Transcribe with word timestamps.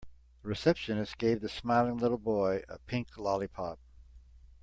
The 0.41 0.49
receptionist 0.49 1.19
gave 1.19 1.41
the 1.41 1.47
smiling 1.47 1.97
little 1.97 2.17
boy 2.17 2.63
a 2.67 2.79
pink 2.79 3.15
lollipop. 3.19 3.77